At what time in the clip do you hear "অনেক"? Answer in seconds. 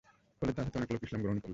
0.77-0.89